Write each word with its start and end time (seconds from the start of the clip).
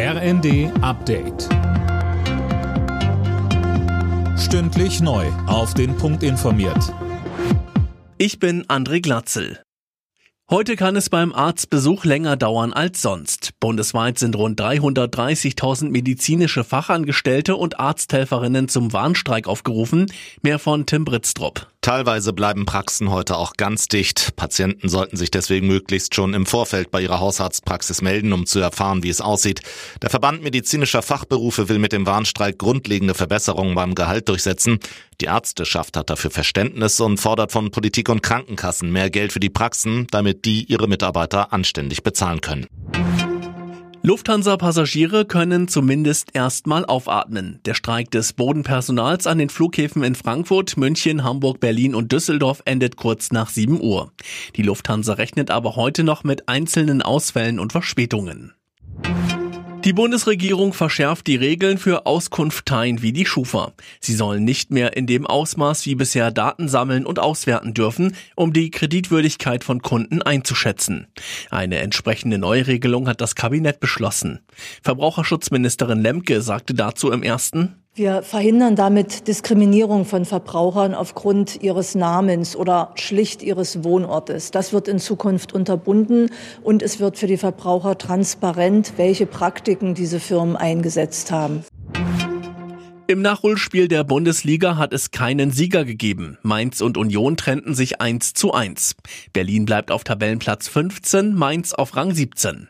RND 0.00 0.70
Update. 0.80 1.48
Stündlich 4.38 5.00
neu. 5.00 5.26
Auf 5.48 5.74
den 5.74 5.96
Punkt 5.96 6.22
informiert. 6.22 6.94
Ich 8.16 8.38
bin 8.38 8.64
André 8.66 9.02
Glatzel. 9.02 9.60
Heute 10.48 10.76
kann 10.76 10.94
es 10.94 11.10
beim 11.10 11.32
Arztbesuch 11.32 12.04
länger 12.04 12.36
dauern 12.36 12.72
als 12.72 13.02
sonst. 13.02 13.50
Bundesweit 13.58 14.20
sind 14.20 14.36
rund 14.36 14.60
330.000 14.60 15.90
medizinische 15.90 16.62
Fachangestellte 16.62 17.56
und 17.56 17.80
Arzthelferinnen 17.80 18.68
zum 18.68 18.92
Warnstreik 18.92 19.48
aufgerufen. 19.48 20.06
Mehr 20.42 20.60
von 20.60 20.86
Tim 20.86 21.04
Britztrup. 21.04 21.66
Teilweise 21.80 22.32
bleiben 22.32 22.66
Praxen 22.66 23.10
heute 23.10 23.36
auch 23.36 23.52
ganz 23.54 23.86
dicht. 23.86 24.34
Patienten 24.34 24.88
sollten 24.88 25.16
sich 25.16 25.30
deswegen 25.30 25.68
möglichst 25.68 26.14
schon 26.14 26.34
im 26.34 26.44
Vorfeld 26.44 26.90
bei 26.90 27.00
ihrer 27.00 27.20
Hausarztpraxis 27.20 28.02
melden, 28.02 28.32
um 28.32 28.46
zu 28.46 28.58
erfahren, 28.58 29.04
wie 29.04 29.08
es 29.08 29.20
aussieht. 29.20 29.62
Der 30.02 30.10
Verband 30.10 30.42
medizinischer 30.42 31.02
Fachberufe 31.02 31.68
will 31.68 31.78
mit 31.78 31.92
dem 31.92 32.04
Warnstreik 32.04 32.58
grundlegende 32.58 33.14
Verbesserungen 33.14 33.76
beim 33.76 33.94
Gehalt 33.94 34.28
durchsetzen. 34.28 34.80
Die 35.20 35.26
Ärzteschaft 35.26 35.96
hat 35.96 36.10
dafür 36.10 36.32
Verständnis 36.32 37.00
und 37.00 37.18
fordert 37.18 37.52
von 37.52 37.70
Politik 37.70 38.08
und 38.08 38.22
Krankenkassen 38.22 38.90
mehr 38.90 39.08
Geld 39.08 39.32
für 39.32 39.40
die 39.40 39.48
Praxen, 39.48 40.08
damit 40.10 40.44
die 40.44 40.64
ihre 40.64 40.88
Mitarbeiter 40.88 41.52
anständig 41.52 42.02
bezahlen 42.02 42.40
können. 42.40 42.66
Lufthansa-Passagiere 44.02 45.24
können 45.24 45.66
zumindest 45.66 46.34
erstmal 46.34 46.84
aufatmen. 46.84 47.60
Der 47.66 47.74
Streik 47.74 48.10
des 48.12 48.32
Bodenpersonals 48.32 49.26
an 49.26 49.38
den 49.38 49.48
Flughäfen 49.48 50.04
in 50.04 50.14
Frankfurt, 50.14 50.76
München, 50.76 51.24
Hamburg, 51.24 51.58
Berlin 51.58 51.96
und 51.96 52.12
Düsseldorf 52.12 52.62
endet 52.64 52.96
kurz 52.96 53.32
nach 53.32 53.50
7 53.50 53.80
Uhr. 53.80 54.12
Die 54.54 54.62
Lufthansa 54.62 55.14
rechnet 55.14 55.50
aber 55.50 55.74
heute 55.74 56.04
noch 56.04 56.22
mit 56.22 56.48
einzelnen 56.48 57.02
Ausfällen 57.02 57.58
und 57.58 57.72
Verspätungen. 57.72 58.54
Die 59.88 59.94
Bundesregierung 59.94 60.74
verschärft 60.74 61.26
die 61.28 61.36
Regeln 61.36 61.78
für 61.78 62.04
Auskunfteien 62.04 63.00
wie 63.00 63.14
die 63.14 63.24
Schufa. 63.24 63.72
Sie 64.00 64.12
sollen 64.12 64.44
nicht 64.44 64.70
mehr 64.70 64.98
in 64.98 65.06
dem 65.06 65.26
Ausmaß 65.26 65.86
wie 65.86 65.94
bisher 65.94 66.30
Daten 66.30 66.68
sammeln 66.68 67.06
und 67.06 67.18
auswerten 67.18 67.72
dürfen, 67.72 68.14
um 68.36 68.52
die 68.52 68.70
Kreditwürdigkeit 68.70 69.64
von 69.64 69.80
Kunden 69.80 70.20
einzuschätzen. 70.20 71.06
Eine 71.50 71.78
entsprechende 71.78 72.36
Neuregelung 72.36 73.08
hat 73.08 73.22
das 73.22 73.34
Kabinett 73.34 73.80
beschlossen. 73.80 74.40
Verbraucherschutzministerin 74.82 76.02
Lemke 76.02 76.42
sagte 76.42 76.74
dazu 76.74 77.10
im 77.10 77.22
ersten, 77.22 77.76
wir 77.98 78.22
verhindern 78.22 78.76
damit 78.76 79.28
Diskriminierung 79.28 80.04
von 80.04 80.24
Verbrauchern 80.24 80.94
aufgrund 80.94 81.62
ihres 81.62 81.94
Namens 81.94 82.56
oder 82.56 82.92
schlicht 82.94 83.42
ihres 83.42 83.84
Wohnortes. 83.84 84.50
Das 84.50 84.72
wird 84.72 84.88
in 84.88 84.98
Zukunft 84.98 85.52
unterbunden 85.52 86.30
und 86.62 86.82
es 86.82 87.00
wird 87.00 87.18
für 87.18 87.26
die 87.26 87.36
Verbraucher 87.36 87.98
transparent, 87.98 88.94
welche 88.96 89.26
Praktiken 89.26 89.94
diese 89.94 90.20
Firmen 90.20 90.56
eingesetzt 90.56 91.30
haben. 91.30 91.64
Im 93.06 93.22
Nachholspiel 93.22 93.88
der 93.88 94.04
Bundesliga 94.04 94.76
hat 94.76 94.92
es 94.92 95.10
keinen 95.10 95.50
Sieger 95.50 95.84
gegeben. 95.86 96.36
Mainz 96.42 96.82
und 96.82 96.98
Union 96.98 97.38
trennten 97.38 97.74
sich 97.74 98.00
1 98.02 98.34
zu 98.34 98.52
1. 98.52 98.96
Berlin 99.32 99.64
bleibt 99.64 99.90
auf 99.90 100.04
Tabellenplatz 100.04 100.68
15, 100.68 101.34
Mainz 101.34 101.72
auf 101.72 101.96
Rang 101.96 102.14
17. 102.14 102.68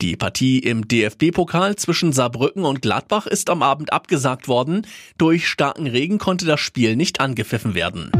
Die 0.00 0.16
Partie 0.16 0.58
im 0.58 0.86
DFB-Pokal 0.86 1.76
zwischen 1.76 2.12
Saarbrücken 2.12 2.64
und 2.64 2.82
Gladbach 2.82 3.26
ist 3.26 3.50
am 3.50 3.62
Abend 3.62 3.92
abgesagt 3.92 4.48
worden. 4.48 4.86
Durch 5.16 5.48
starken 5.48 5.86
Regen 5.86 6.18
konnte 6.18 6.46
das 6.46 6.60
Spiel 6.60 6.96
nicht 6.96 7.20
angepfiffen 7.20 7.74
werden. 7.74 8.12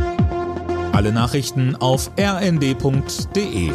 Alle 0.93 1.13
Nachrichten 1.13 1.77
auf 1.77 2.11
rnd.de 2.19 3.71